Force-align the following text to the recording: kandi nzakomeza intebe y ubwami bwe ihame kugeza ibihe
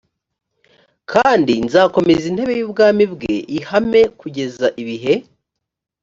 kandi 1.11 1.53
nzakomeza 1.65 2.25
intebe 2.31 2.53
y 2.59 2.63
ubwami 2.67 3.03
bwe 3.13 3.35
ihame 3.57 4.01
kugeza 4.19 4.67
ibihe 4.81 5.13